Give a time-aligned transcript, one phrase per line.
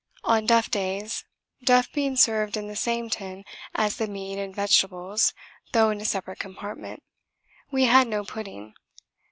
[0.23, 1.25] On duff days
[1.63, 5.31] (duff being served in the same tin as the meat and vegetables,
[5.73, 7.03] though in a separate compartment)
[7.69, 8.73] we had no pudding.